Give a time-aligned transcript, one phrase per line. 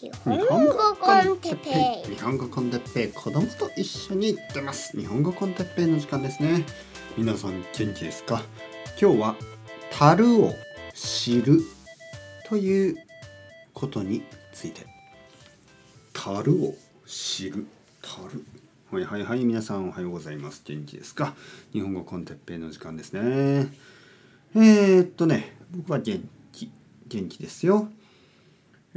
[0.00, 2.14] 日本語コンテッペイ。
[2.14, 3.08] 日本語コンテッペイ。
[3.08, 4.96] 子供と一緒に出ます。
[4.96, 6.64] 日本語コンテッペイの時間ですね。
[7.16, 8.44] 皆さん元気ですか？
[9.00, 9.36] 今日は
[9.90, 10.52] 樽を
[10.94, 11.62] 知る
[12.48, 12.96] という
[13.74, 14.22] ことに
[14.52, 14.86] ついて。
[16.12, 16.74] 樽を
[17.04, 17.66] 知る。
[18.00, 18.44] 樽。
[18.92, 19.44] はいはいはい。
[19.44, 20.62] 皆さんおはようございます。
[20.64, 21.34] 元気ですか？
[21.72, 23.66] 日本語コンテッペイの時間ですね。
[24.54, 26.22] えー、っとね僕は元
[26.52, 26.70] 気。
[27.08, 27.88] 元気ですよ。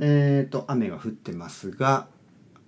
[0.04, 2.08] えー、と雨が降ってますが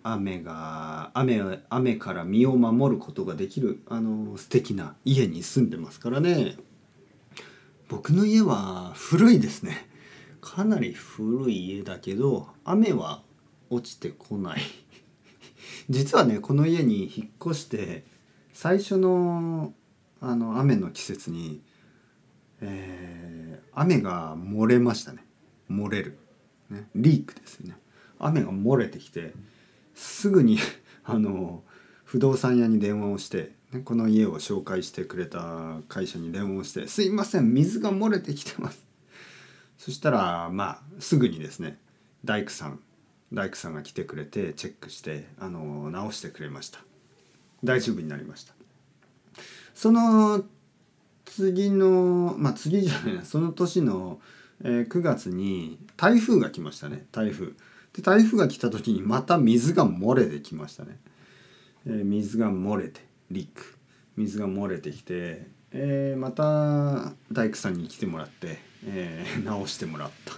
[0.03, 6.57] 雨が雨雨から身を守ることができるあの素敵な家に住んでますからね。
[7.89, 9.87] 僕の家は古いですね。
[10.41, 13.23] かなり古い家だけど雨は
[13.71, 14.61] 落ちてこない。
[15.89, 18.03] 実はねこの家に引っ越して
[18.53, 19.73] 最初の
[20.21, 21.61] あの雨の季節に、
[22.61, 25.25] えー、雨が漏れましたね。
[25.69, 26.19] 漏れる、
[26.73, 27.75] ね、リークですね。
[28.19, 29.33] 雨が漏れてきて
[29.95, 30.57] すぐに
[31.03, 31.63] あの
[32.03, 38.85] 不動産屋に電話をして、ね、この家を紹介してくれた会社に電話をして「すいません水が漏れてきてます」
[39.77, 41.77] そしたらまあすぐにですね
[42.23, 42.79] 大工さん
[43.33, 46.79] 大工さんが来てくれてチェックしてあの直してくれました。
[47.63, 48.53] 大丈夫になりました。
[49.73, 50.45] その
[51.25, 54.21] 次のまあ次じゃないなその年の、
[54.63, 57.47] えー、9月に台風が来ましたね台風。
[57.93, 60.97] で台風が来た時にまた水が漏れてきましたね、
[61.85, 63.77] えー、水が漏れてリック。
[64.15, 70.33] 水が漏れてきて、えー、また大工さんに来てもらって、えー、直してもらった。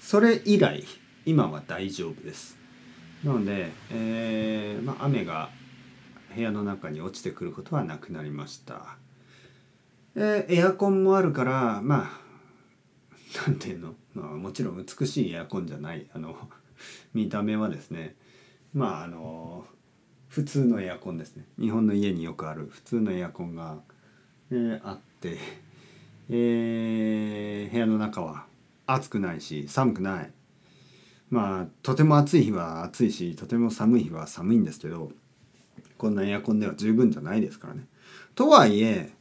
[0.00, 0.84] それ以来
[1.26, 2.56] 今は大丈夫です。
[3.24, 5.50] なので、えーまあ、雨が
[6.34, 8.96] 部屋の中に落ちてくることはなくなりました、
[10.14, 12.27] えー、エアコンもあるからまあ
[13.46, 16.06] なんていうの、まあ、もちろん美しいエアコンじゃない。
[16.12, 16.36] あの
[17.12, 18.16] 見た目はですね。
[18.72, 19.66] まああの
[20.28, 21.44] 普通のエアコンですね。
[21.58, 23.80] 日本の家によくある普通のエアコンが、
[24.50, 25.38] えー、あって、
[26.30, 28.46] えー、部屋の中は
[28.86, 30.32] 暑くないし寒くない。
[31.30, 35.12] まあとても暑い日は暑いしとても寒い日は寒いんですけど
[35.98, 37.86] こんなエアコンでは十分じゃないですからね。
[38.34, 39.12] とはいえ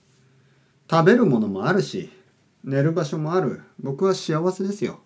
[0.90, 2.10] 食べるものもあるし
[2.68, 3.62] 寝る場所もある。
[3.80, 5.00] 僕は幸せですよ。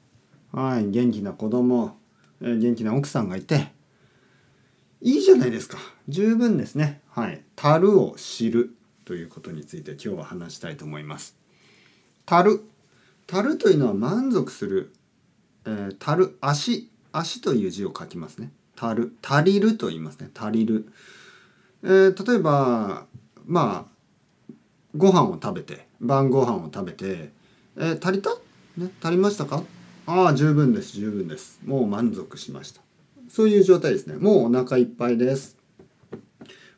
[0.51, 0.89] はい。
[0.89, 1.95] 元気な子供、
[2.41, 3.71] え、元気な奥さんがいて。
[4.99, 5.77] いいじゃないですか。
[6.07, 7.01] 十分ですね。
[7.11, 7.43] はい。
[7.55, 11.37] 樽を知るということについて今日は話したいと思います。
[12.25, 12.63] 樽。
[13.27, 14.91] 樽というのは満足する、
[15.65, 16.39] えー、樽。
[16.41, 16.89] 足。
[17.11, 18.51] 足という字を書きますね。
[18.75, 20.31] 足る足りると言いますね。
[20.33, 20.91] 足りる、
[21.83, 23.05] えー、例えば
[23.45, 24.53] まあ
[24.97, 27.39] ご飯を食べて晩ご飯を食べて、
[27.77, 28.31] えー、足りた、
[28.77, 29.63] ね、足りましたか？
[30.07, 31.59] ああ十分です十分です。
[31.65, 32.81] もう満足しました。
[33.29, 34.15] そういう状態ですね。
[34.17, 35.57] もうお腹いっぱいです。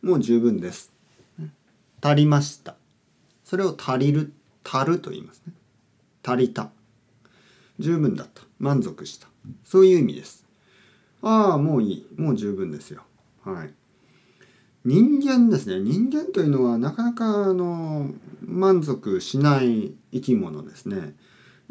[0.02, 0.92] もう十分です。
[2.02, 2.76] 足りました。
[3.44, 4.34] それを足りる
[4.64, 5.54] 足ると言いますね。
[6.24, 6.70] 足りた。
[7.80, 8.44] 十分だった。
[8.60, 9.28] 満足した。
[9.64, 10.46] そういう意味です。
[11.22, 12.08] ああもういい。
[12.18, 13.04] もう十分ですよ。
[13.44, 13.74] はい。
[14.86, 15.80] 人間ですね。
[15.80, 18.12] 人間というのはなかなかあの
[18.42, 21.16] 満足しない生き物ですね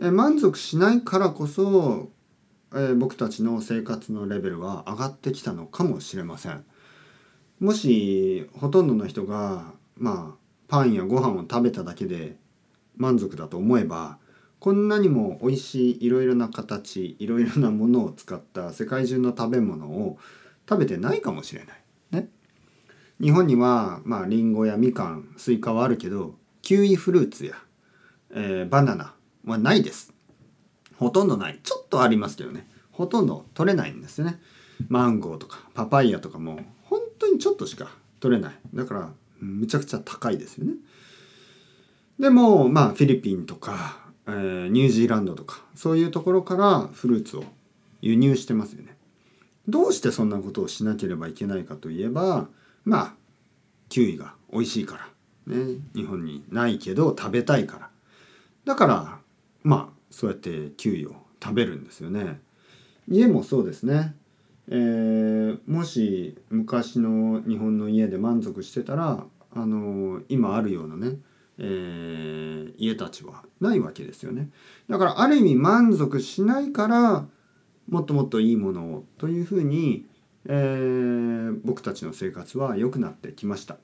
[0.01, 2.11] え満足しないからこそ、
[2.75, 6.65] え僕たちの生活のレベルは上がってきたのかもしれません
[7.61, 10.39] もしほとんどの人がまあ
[10.69, 12.37] パンやご飯を食べただけで
[12.97, 14.19] 満足だと思えば
[14.59, 20.19] こんなにも美味しいいろいろな形いろいろなものを使った世界中の食べ物を
[20.69, 21.83] 食べてないかもしれない。
[22.13, 22.29] ね。
[23.21, 27.57] 日本にはまあリンゴやみかんスイカはあるけどキウイフルーツや、
[28.33, 30.13] えー、バナナはないです。
[30.97, 31.59] ほとんどない。
[31.63, 32.69] ちょっとありますけどね。
[32.91, 34.41] ほとんど取れないんですよね。
[34.89, 38.55] マンゴーとかパパイヤとかも本当にちょっとしか取れない。
[38.75, 39.11] だから
[39.41, 40.75] むちゃくちゃ高いですよね。
[42.19, 47.45] でもまあフィリピンとかえー、ニュージーランドとかそういうところからフルーツを
[48.01, 48.97] 輸入してますよね。
[49.69, 52.49] どうしてそんなことをしなければいけないかといえば
[52.85, 53.15] まあ
[53.89, 55.09] キウイが美味しいか
[55.47, 57.91] ら、ね、日本にないけど食べたいから
[58.65, 59.19] だから
[59.63, 62.41] まあそうやってキウイを食べるんですよね。
[63.09, 64.15] 家もそうですね。
[64.69, 69.25] えー、もし昔の日本の家で満足してたら
[69.55, 71.19] あの今あるようなね
[71.59, 74.51] えー、家たちはないわけですよね。
[74.89, 77.27] だからある意味満足しないから
[77.89, 80.07] もっともっといいものをというふうに、
[80.47, 83.77] えー、僕たちの生活は良くなってきました。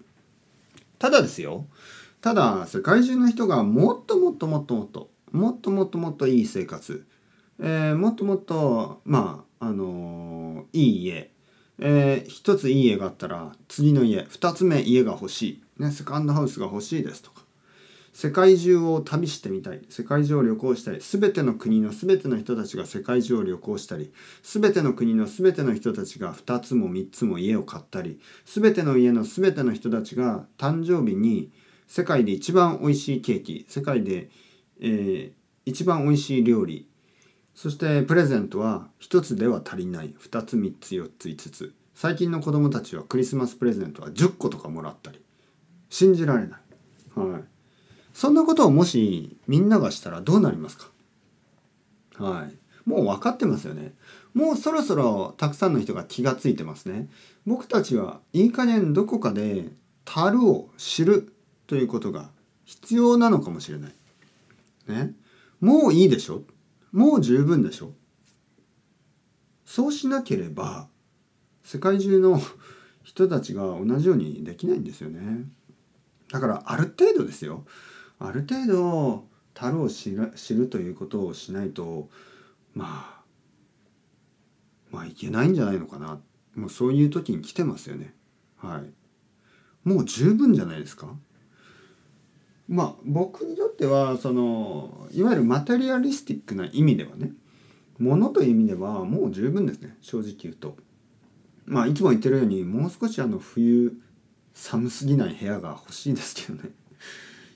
[0.99, 1.67] ただですよ
[2.21, 7.07] ただ世界中の人がもっともっともっともっともっともっともっといい生活、
[7.61, 11.31] えー、もっともっとまああのーいい家、
[11.79, 17.43] えー一ついい家があったら次の家二つ目家が欲しい、ね、セカンドハウスが欲しいですとか
[18.13, 24.13] 世界中を旅してみたい世界中を旅行したい全ての国の全ての人たちが世界中を旅行したり
[24.43, 31.53] 全ての国の全ての人たちが2つも3つも家を買ったり全ての家の全ての人たちが誕生日に
[31.89, 34.31] 世界で一番美味しいケーキ世界で、
[34.81, 35.33] えー
[35.67, 36.89] 一番美味しい料理
[37.55, 45.21] そしてプレゼントは1つでは足りない2つ3つ4つ5つ最近の子供たちはクリスマスプレゼントは10個とかもらったり
[45.91, 46.61] 信じられない。
[47.21, 47.43] はい
[48.15, 50.89] そんなことをもしみんながしたらどうなりますか？
[52.19, 52.89] はい。
[52.89, 53.93] もう分かってますよね。
[54.33, 57.11] もうそろそろたくさんの人が気がついてますね。
[57.47, 59.69] 僕たちはいい加減どこかで
[60.07, 61.35] 樽を知る
[61.69, 62.31] ということが
[62.65, 63.95] 必要なのかもしれない。
[64.89, 65.15] ね。
[65.61, 66.43] もういいでしょ？
[66.91, 67.93] もう十分でしょ？
[69.65, 70.89] そうしなければ
[71.63, 72.41] 世界中の
[73.05, 75.45] 人たちが同じようにできないんですよね。
[76.33, 77.65] だからある程度ですよ。
[78.19, 82.09] ある程度樽を知る知るということをしないと
[82.75, 83.21] まあ
[84.91, 86.19] まあいけないんじゃないのかな
[86.55, 88.15] もうそういう時に来てますよね
[88.57, 91.15] はいもう十分じゃないですか？
[92.69, 97.33] まあ僕にとってはそのいわゆるマテリアリスティックな意味ではね
[97.99, 100.77] ものという意味ではもう十分ですね正直言うと。
[101.65, 104.01] まあいつも言ってるようにもう少しあの冬
[104.55, 106.71] 寒すぎない部屋が欲しいですけどね。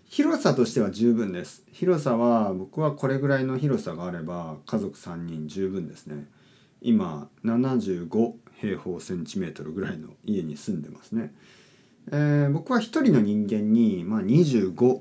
[0.09, 1.65] 広さとしては十分です。
[1.73, 6.27] 広さは僕はこれぐらいの広さがあれば家族3人十分ですね。
[6.83, 11.33] 今75平方センチメートルぐらいの家に住んでますね、
[12.11, 15.01] えー僕は一人の人間に、まあ、25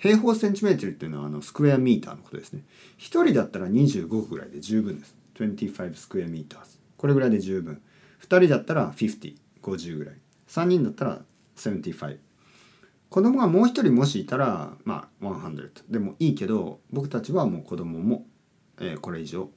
[0.00, 2.62] 平方センチメートルっていうのはあのスクエアミーターのことですね。
[2.96, 5.14] 一人だったら25ぐらいで十分です。
[5.38, 6.64] 25スクエアミーター
[6.96, 7.82] これぐらいで十分。
[8.18, 10.14] 二人だったら5050ぐらい。
[10.48, 11.22] 3人だったら
[11.56, 12.18] 75
[13.10, 18.24] 子供がもう一人もしいたらまあ100でもいいけど僕たちはもう子供も、
[18.80, 19.50] えーこれ以上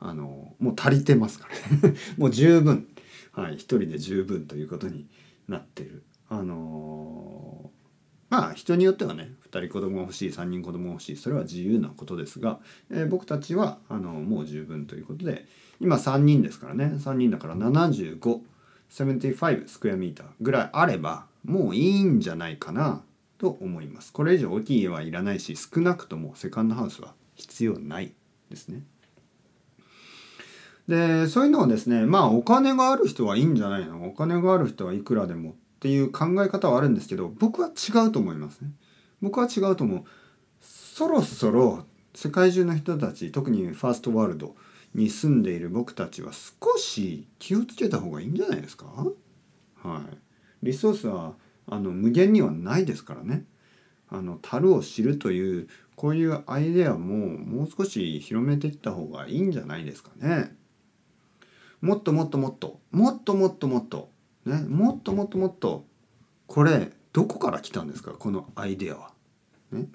[0.00, 1.48] あのもう足りてますか
[1.82, 1.90] ら。
[2.18, 2.88] もう十分。
[3.30, 5.06] はい一人で十分ということに
[5.48, 6.04] なってる。
[6.28, 7.84] あのー
[8.30, 12.58] まあ人によってはね2人子供が欲しい3人子供が欲しいそれは自由なことですが、
[12.90, 15.46] えー僕たちはあのもう十分ということで
[15.78, 18.40] 今3人ですからね3人だから7575
[18.88, 23.02] スクエアミーターぐらいあればもういいんじゃないかな
[23.38, 24.12] と思います。
[24.12, 28.12] これ以上大きい家はいらないし少なくともセカンドハウスは必要ない
[28.50, 28.84] ですね。
[30.88, 34.06] でそういうのをですねまあお金がある人はいいんじゃないの？
[34.06, 38.70] お金がある人はいくらでもっていう考え方はあるんですけど僕は違うと思いますね。
[39.22, 40.04] 僕は違うと思う。
[40.60, 44.54] そろそろ世界中の人たち特にファーストワールド
[44.94, 48.86] に住んでいる僕たちは少し気をつけた方がいいんじゃないですか？
[49.82, 50.18] はい。
[50.62, 51.34] リソースは
[51.66, 53.44] あの無限にはないですからね。
[54.10, 60.54] あの樽を知るというこういうアイデアももう少し広めていった方がいいんじゃないですかね。
[61.84, 64.08] もっともっともっともっともっともっと
[64.46, 65.84] ねもっともっともっと
[66.46, 68.12] これどこから来たんですか？
[68.12, 69.10] このアイデアは。
[69.70, 69.88] ね。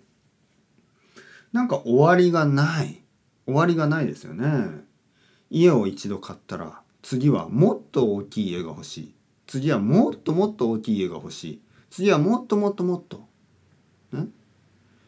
[1.51, 3.01] なんか終わりがない。
[3.47, 4.47] 終わりがないですよね。
[5.49, 9.15] 家を一度買ったら次はもっと大きい家が欲しい。
[9.47, 11.61] 次はもっともっと大きい家が欲しい。
[11.89, 13.27] 次はもっともっともっと。
[14.11, 14.27] ね。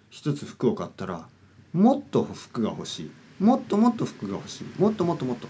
[0.10, 1.28] 一つ服を買ったら
[1.74, 3.12] もっと服が欲しい。
[3.40, 4.82] もっともっと服が欲しい。
[4.82, 5.48] もっともっともっと。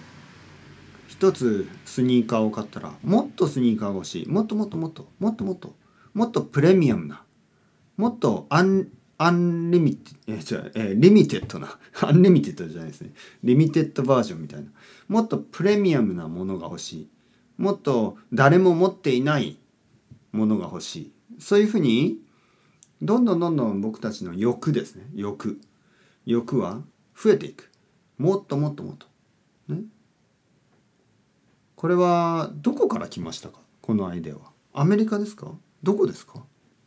[1.11, 4.27] 一つスニーカーを買ったらもっとスニーカーが欲しい。
[4.29, 5.09] もっともっともっと。
[5.19, 5.75] もっともっと。
[6.13, 7.25] もっとプレミアムな。
[7.97, 11.77] もっと un-unlimited え違う、えー limited な。
[12.01, 13.11] unlimited じゃないですね。
[13.43, 14.69] limited version みたいな。
[15.09, 17.09] もっとプレミアムなものが欲しい。
[17.57, 19.57] もっと誰も持っていない
[20.31, 21.11] ものが欲しい。
[21.39, 22.19] そういうふうに
[23.01, 25.07] どんどんどんどん僕たちの欲ですね。
[25.13, 25.59] 欲。
[26.25, 26.81] 欲は
[27.21, 27.69] 増えていく。
[28.17, 29.07] もっともっともっと。
[29.67, 29.81] ね。
[31.81, 33.57] これはどこから来ましたか？
[33.81, 34.51] このアイデアは。
[34.71, 35.51] アメリカですか？
[35.81, 36.43] どこですか？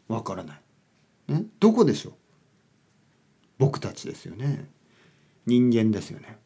[0.07, 2.13] わからない、ね、どこでしょう？
[3.59, 4.71] 僕たちですよね。
[5.47, 6.39] 人間ですよね。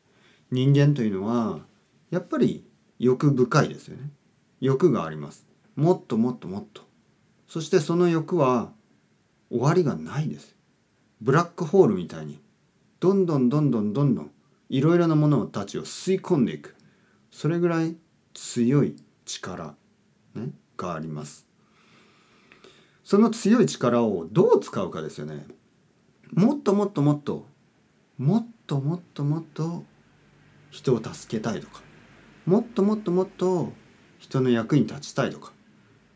[0.50, 1.59] 人間というのは
[2.11, 2.64] やっぱり
[2.99, 4.09] 欲深いですよね。
[4.62, 5.45] 欲があります。
[5.76, 6.81] もっともっともっと。
[7.49, 8.73] そしてその欲は
[9.50, 10.57] 終わりがないです。
[11.21, 12.40] ブラックホールみたいに
[12.99, 14.31] どんどんどんどんどんどん
[14.71, 16.75] いろいろなものたちを吸い込んでいく。
[17.31, 17.95] それぐらい
[18.40, 19.75] 強い力、
[20.35, 21.45] ね、があります。
[23.02, 25.45] その強い力をどう使うかですよね。
[26.33, 27.47] もっともっともっと
[28.16, 29.85] もっともっともっと
[30.71, 31.83] 人を助けたいとか。
[32.47, 33.73] もっともっともっと
[34.18, 35.52] 人の役に立ちたいとか。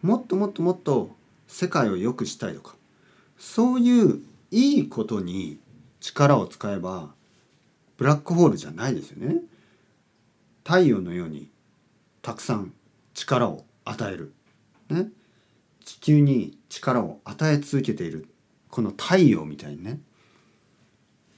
[0.01, 1.11] もっともっともっと
[1.49, 2.77] 世界を良くしたいとか。
[3.37, 4.21] そういう
[4.53, 5.59] いいことに
[5.99, 7.15] 力を使えば
[7.97, 9.41] ブラックホールじゃないですよね。
[10.65, 11.52] 太陽のように
[12.23, 12.73] たくさん
[13.15, 14.33] 力を与える、
[14.89, 15.09] ね、
[15.85, 18.29] 地球に力を与え続けている。
[18.71, 20.01] この太陽みたいにね。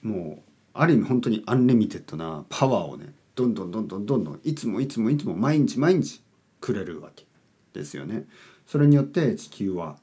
[0.03, 6.23] もうある意味本当に unlimited なパワーをねどんどんどんどんどんどんいつもいつもいつも毎日毎日
[6.61, 7.25] くれるわけ
[7.73, 8.25] ですよね。
[8.67, 9.97] それによって地球は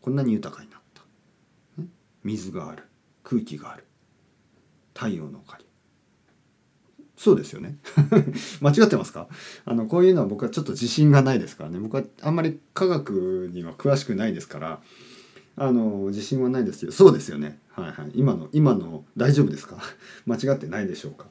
[0.00, 1.02] こんなに豊かになった。
[2.22, 2.84] 水がある。
[3.24, 3.84] 空気がある。
[4.94, 5.64] 太陽のおかげ
[7.22, 7.76] そうですよね。
[8.60, 9.28] 間違ってますか？
[9.64, 11.78] あのこういうのは僕はちょっと自信がないですからね。
[11.78, 14.80] 僕はあんまり科学には詳しくないですから
[15.54, 16.90] あの自信はないですよ。
[16.90, 17.60] そうですよね。
[17.70, 18.10] はいはい。
[18.14, 19.76] 今の今の大丈夫ですか？
[20.26, 21.26] 間違ってないでしょうか？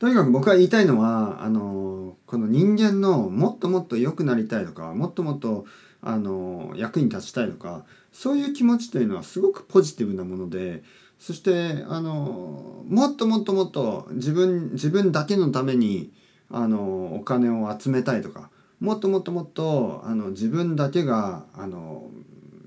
[0.00, 5.64] とにかく僕が言いたいのはあのこの人間のもっともっと良くなりたいとかもっともっと
[6.02, 10.84] あの役に立ちたいとかそういう気持ちというのはすごくポジティブなもので
[11.18, 16.12] そしてあのもっともっともっと自分自分だけのために
[16.50, 22.08] あのお金を集めたいとかもっともっともっとあの自分だけがあの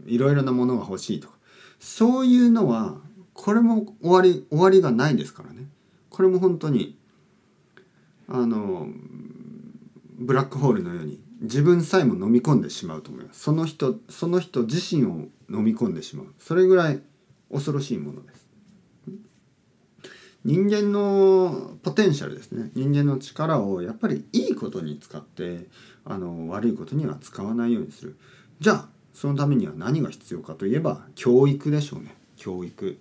[0.06, 1.36] いろいろなものが欲しいとか
[1.80, 2.98] そういうのは
[3.34, 5.66] これも終わり終わりがないですからね。
[6.10, 6.98] これも本当に
[8.28, 8.88] あの
[10.20, 13.40] ブラックホールのように自分さえも飲み込んでしまうと思います。
[13.40, 16.28] その人その人自身を飲み込んでしまう。
[16.38, 17.02] それぐらい
[17.52, 18.41] 恐ろしいものです。
[20.44, 22.72] 人間のポテンシャルですね。
[22.74, 25.68] 人間の力をやっぱりいいことに使って
[26.04, 28.18] あの悪いことには使わないようにする。
[28.60, 32.16] じゃあそのためには何が必要かといえば教育でしょうね。
[32.38, 32.98] 教育。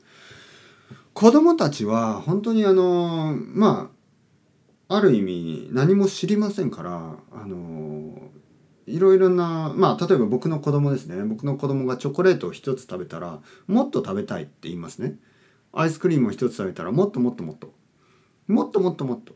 [1.14, 3.90] 子供たちは本当にあのま
[4.88, 8.30] あある意味何も知りませんからあの
[8.86, 11.24] いろいろなまあ例えば僕の子供ですね。
[11.24, 15.16] 僕の子供がチョコレートを一つ食べたらもっと食べたいって言いますね。
[15.72, 17.72] アイスクリームを一つ食べたらもっともっともっと。
[18.48, 19.34] もっともっともっと。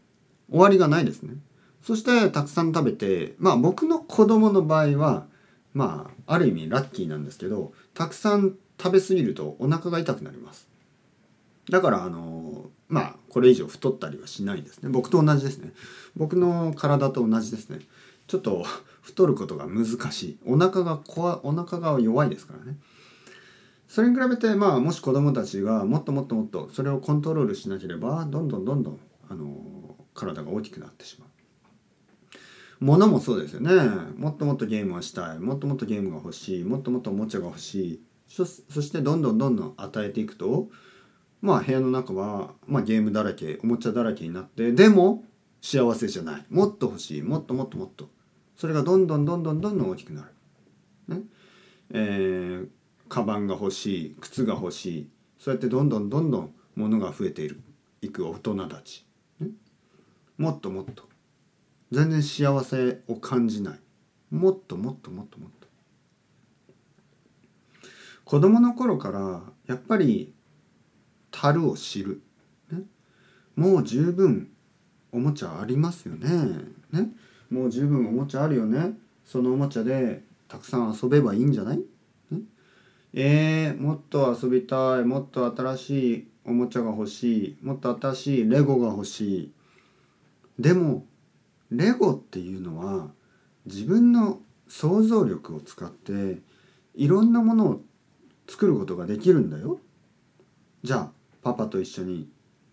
[0.51, 1.35] 終わりがないですね。
[1.83, 5.27] そしてたくさん食べてまあ僕の子供の場合は
[5.75, 10.69] まあある意味ラッキーなんですけどたくさん食べ過ぎるとお腹が痛くなります。
[11.71, 14.89] だからあのまあこれ以上太ったりはしないですね。
[14.89, 15.73] 僕と同じですね。
[16.17, 17.81] 僕の体と同じですね。
[18.27, 18.65] ちょっと
[19.03, 20.39] 太ることが難しい。
[20.47, 22.79] お腹が怖お腹が弱いですからね。
[23.95, 28.99] それに比べてまあもし子どもたちがもっともっともっとそれをコントロールしなければどんどんどんどん
[29.31, 31.29] あの体が大きくなってしまう。
[32.81, 33.71] 物もそうですよね。
[34.17, 35.39] もっともっとゲームをしたい。
[35.39, 36.65] もっともっとゲームが欲しい。
[36.65, 38.03] もっともっとおもちゃが欲しい。
[38.27, 40.71] そしてどんどんどんどん与えていくと
[41.41, 45.23] まあ部屋の中は、まあ、ゲームだらけおもちゃだらけになってでも
[45.63, 46.45] 幸せじゃない。
[46.51, 47.23] もっと欲しい。
[47.23, 48.09] もっともっともっと。
[48.57, 51.15] それがどんどんどんどんどんどん大きくなる。
[51.15, 51.23] ね。
[51.91, 55.09] えーカバンが欲しい靴が欲しい
[55.39, 57.61] そうやってどんどんどんどん物が増えている
[58.01, 59.07] いく大人たち、
[59.41, 59.49] ね、
[60.39, 61.09] もっともっと。
[61.93, 63.79] 全然幸せを感じない。
[64.31, 65.69] もっともっともっともっと。
[68.25, 70.35] 子供の頃からやっぱり
[71.31, 72.23] 樽を知る、
[72.73, 72.81] ね、
[73.55, 74.51] もう十分
[75.13, 76.29] おもちゃありますよね。
[76.91, 77.11] ね。
[77.51, 78.99] もう十分おもちゃあるよね。
[79.25, 81.81] そのおもちゃでたくさん遊べばいいんじゃない？
[83.17, 89.53] えー、もっと遊びたいもっと新しいおもちゃが欲しいもっと新しいレゴが欲しい。
[90.59, 91.07] でも
[91.71, 93.11] レゴっていうのは
[93.67, 96.39] 自分の想像力を使って
[96.97, 97.81] いろんなものを
[98.49, 99.79] 作ることができるんだよ。
[100.83, 101.11] じゃあ
[101.43, 102.29] パパと一緒に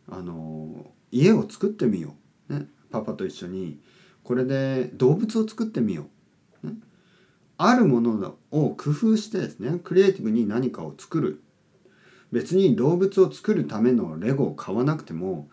[0.10, 2.16] あの家を作ってみよ
[2.50, 3.80] う、ね、パパと一緒に
[4.24, 6.06] これで動物を作ってみよう。
[7.64, 11.42] あるものを工夫してですねクリエイティブに何かを作る
[12.32, 15.50] 別に動物を作るためのレゴを買わなくても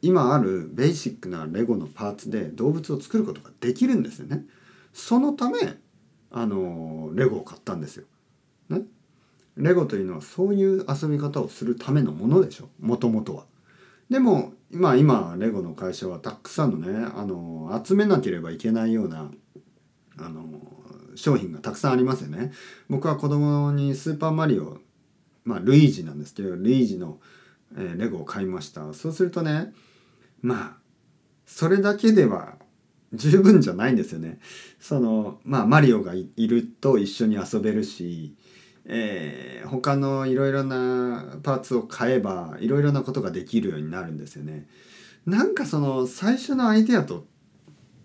[0.00, 4.44] 今あるベーシックなレゴのパーツで動物を作ることができるんですよね。
[4.92, 5.58] そのため
[6.30, 8.04] あのレゴを買ったんですよ。
[8.68, 8.82] ね。
[9.56, 13.44] レゴというのはそういう遊び方をするためのものでしょもともとは。
[14.08, 19.30] でも今今レゴの会社はたくさんのねあの集めなければいけないような
[20.18, 20.44] あの
[21.18, 22.52] 商品がたくさんありますよね。
[22.88, 24.78] 僕は子供にスーパーマリオ、
[25.44, 27.18] まあルイージなんですけど、ルイージの、
[27.76, 28.92] えー、レゴを買いました。
[28.94, 29.72] そうするとね、
[30.40, 30.78] まあ、
[31.44, 32.54] それだけでは
[33.12, 34.38] 十分じゃないんですよね。
[34.78, 38.36] その、まあマリオがいると一緒に遊べるし、
[38.84, 44.68] えー、他のいろいろなパーツを買えばいろいろなことができるようになるんですよね。
[45.26, 47.26] なんかその最初のアイデアと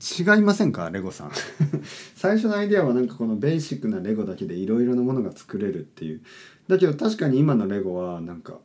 [0.04, 0.90] 違いませんか？
[0.90, 1.32] レゴさん。
[2.16, 6.22] 最初のアイデアはなんかこのベーシックなレゴだけでいろいろなものが作れるっていう。
[6.68, 8.60] だけど確かに今のレゴはなんか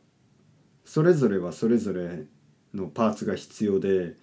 [0.83, 2.25] それぞれはそれぞれ
[2.73, 4.17] のパーツが必要で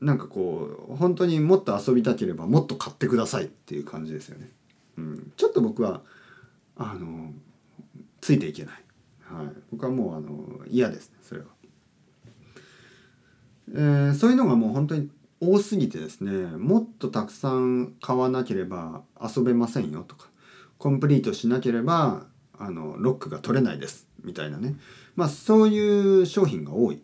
[0.00, 4.50] なんかこう本当にもっと遊びたければもっと買ってくださいっていう感じですよね。
[4.96, 6.02] うん、ちょっと僕は
[6.76, 7.32] あの
[8.20, 8.74] ついていけない、
[9.22, 11.46] はい、僕はもうあの嫌ですねそれは、
[13.74, 15.10] えー、そういうのがもう本当に
[15.40, 20.28] 多すぎてですねもっとたくさん買わなければ遊べませんよとか
[20.78, 22.26] コンプリートしなければ
[22.58, 24.74] あのロックが取れないですみたいなね。
[25.16, 27.02] まあそういう商品が多い。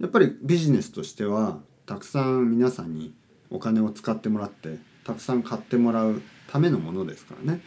[0.00, 3.14] やっぱりビジネスとしてはたくさん皆さんに
[3.50, 7.62] お金を使ってもらってたくさん買ってもらうためのものですからね、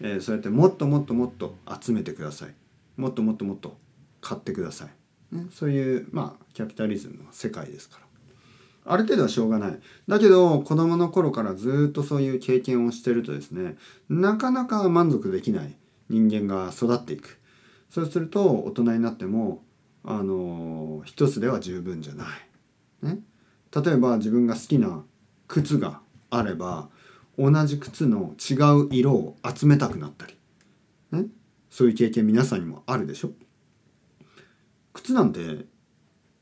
[0.00, 2.54] えー、そうやってもっともっともっと集めてください。
[2.96, 3.76] もっともっともっと
[4.20, 4.86] 買ってくださ
[5.32, 8.04] い、ね、そういうまあキャピタリズムの世界ですから。
[8.84, 9.80] ある程度はしょうがない。
[10.08, 13.76] だけど子供の頃からずっとそういう経験をしてるとですね
[14.08, 15.74] なかなか満足できない
[16.08, 17.40] 人間が育っていく。
[17.90, 19.62] そうすると大人になっても
[20.02, 22.24] あの一つでは十分じゃな
[23.02, 23.20] い、ね、
[23.72, 25.04] 例えば自分が好きな
[25.46, 26.88] 靴があれば
[27.38, 30.36] 同じ靴の違う色を集めたくなったり、
[31.12, 31.26] ね、
[31.70, 33.30] そういう経験皆さんにもあるでしょ。
[34.92, 35.64] 靴なんて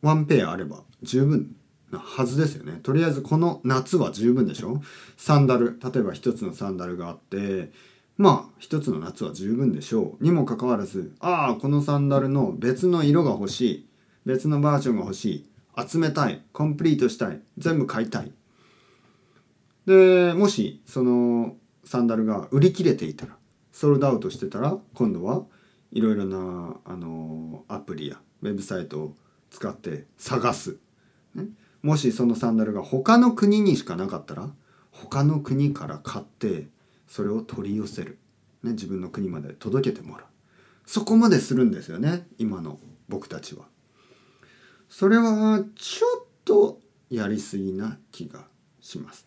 [0.01, 1.55] ワンペアあれば十分。
[1.93, 2.81] なはずですよね。
[2.83, 4.83] とりあえずこの夏は十分でしょ？
[5.17, 7.71] サンダル例えば一つのサンダルがあって
[8.17, 10.25] まあ一つの夏は十分でしょう。
[10.25, 13.87] にもかかわらずああこのサンダルの別の色が欲しい。
[14.25, 15.49] 別のバージョンが欲しい。
[15.89, 16.43] 集めたい。
[16.53, 17.41] コンプリートしたい。
[17.59, 18.33] 全部買いたい。
[19.85, 23.37] でもしそのサンダルが売り切れていたら
[23.73, 25.45] ソールドアウトしてたら今度は
[25.91, 29.17] いろいろなあのアプリやウェブサイトを
[29.51, 30.77] 使って探す、
[31.35, 31.47] ね、
[31.83, 34.49] もしそのサンダルが他の国にしかなかったら
[34.91, 36.69] 他の国から買って
[37.09, 38.19] それを取り寄せる、
[38.63, 40.27] ね、自分の国まで届けてもらう。
[40.87, 43.67] そこまでするんですよね今の僕たちは。
[44.89, 48.45] それはちょっとやりすぎな気が
[48.81, 49.27] します。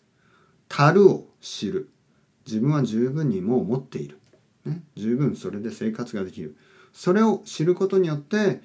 [0.68, 1.90] 樽を知る。
[2.46, 4.20] 自分は十分にもう持っている、
[4.64, 6.56] ね、十分それで生活ができる。
[6.92, 8.62] それを知ることによって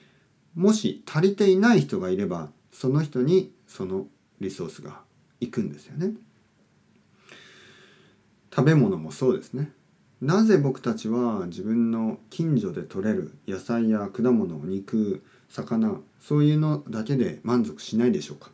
[0.56, 4.08] もし足りていない人がいればその人にその
[4.42, 5.00] リソースが
[5.40, 6.12] いくんですよね。
[8.54, 9.72] 食べ物もそうですね。
[10.20, 18.52] なぜ僕たちは自分の近所で採れる野菜や果物肉魚そういうのだけで満足しないでしょうか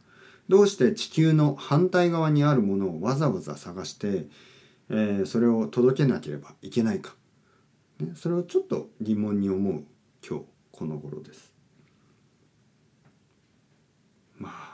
[0.49, 4.27] どうして地球の反対側にあるものをわざわざ探して、
[4.89, 7.15] えー、それを届けなければいけないか、
[7.99, 9.83] ね、それをちょっと疑問に思う
[10.25, 11.51] 今日この頃です。
[14.37, 14.66] まあ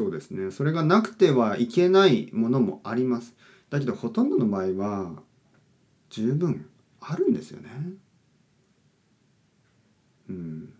[0.00, 0.50] そうですね。
[0.50, 3.34] それがなくてはいけないものもあります。
[3.68, 5.12] だけどほとんどの場合は
[6.08, 6.64] 十分
[7.00, 7.68] あるんですよね。
[10.30, 10.72] うん。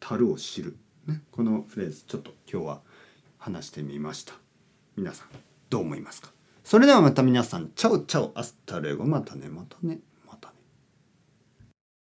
[0.00, 0.76] 樽を知る。
[1.06, 2.80] ね、このフレーズちょっと今日は
[3.38, 4.34] 話してみました。
[4.96, 5.28] 皆さん
[5.70, 6.32] どう思いますか？
[6.64, 7.70] それではまた皆さん。
[7.76, 8.32] チャオチャオ。
[8.34, 9.04] アスタレゴ。
[9.04, 9.48] またね。
[9.48, 10.00] またね。